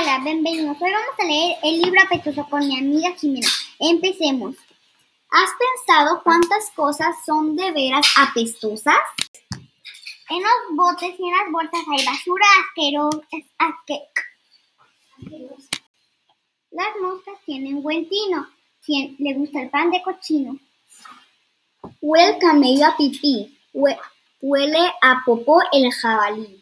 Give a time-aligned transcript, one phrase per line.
[0.00, 0.76] Hola, bienvenidos.
[0.80, 3.48] Hoy vamos a leer el libro apestoso con mi amiga Jimena.
[3.80, 4.54] Empecemos.
[5.28, 9.00] ¿Has pensado cuántas cosas son de veras apestosas?
[10.30, 13.18] En los botes y en las bolsas hay basura asquerosa.
[13.58, 13.98] Asque...
[16.70, 18.46] Las moscas tienen buen tino.
[18.86, 20.60] ¿Quién le gusta el pan de cochino?
[22.00, 23.58] Huele el camello a pipí.
[23.72, 26.60] Huele a popó el jabalí.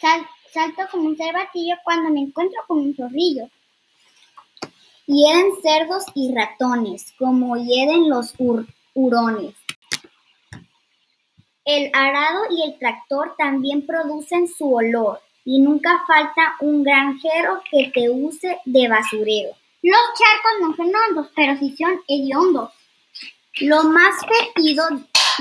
[0.00, 3.48] Sal salto como un cervatillo cuando me encuentro con un zorrillo.
[5.06, 8.32] Hieden cerdos y ratones, como hieden los
[8.94, 9.54] hurones.
[11.64, 17.90] El arado y el tractor también producen su olor, y nunca falta un granjero que
[17.92, 19.50] te use de basurero.
[19.82, 22.70] Los charcos no son hondos, pero sí son hediondos.
[23.60, 24.86] Lo más fetido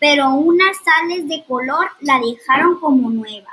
[0.00, 3.50] pero unas sales de color la dejaron como nueva.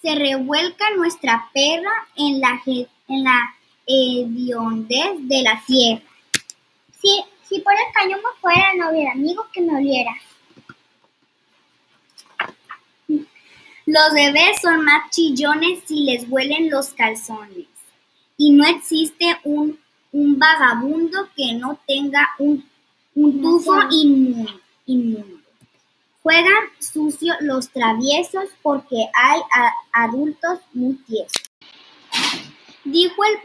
[0.00, 6.07] Se revuelca nuestra perra en la, en la hediondez de la tierra.
[7.00, 10.12] Si, si por el cañón me fuera, no hubiera amigo que me oliera.
[13.86, 17.66] Los bebés son más chillones si les huelen los calzones.
[18.36, 19.78] Y no existe un,
[20.12, 22.68] un vagabundo que no tenga un,
[23.14, 25.40] un tufo inmundo.
[26.22, 29.40] Juegan sucio los traviesos porque hay
[29.92, 31.42] adultos muy tiesos.
[32.84, 33.38] Dijo el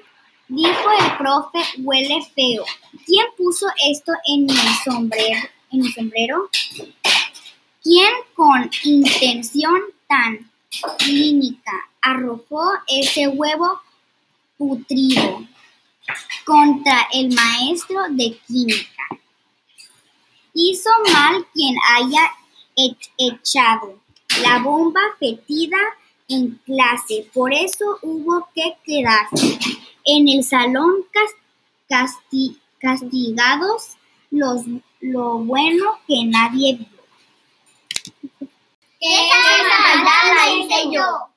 [0.47, 2.66] Dijo el profe, huele feo.
[3.05, 6.50] ¿Quién puso esto en mi sombrero?
[7.81, 10.52] ¿Quién con intención tan
[11.00, 13.81] clínica arrojó ese huevo
[14.57, 15.47] putrido
[16.46, 19.03] contra el maestro de química?
[20.53, 22.31] Hizo mal quien haya
[23.17, 24.00] echado
[24.41, 25.78] la bomba fetida
[26.28, 29.59] en clase, por eso hubo que quedarse
[30.06, 31.06] en el salón
[32.79, 33.97] castigados
[34.31, 34.61] los,
[35.00, 36.88] lo bueno que nadie vio.
[40.35, 41.32] la hice yo.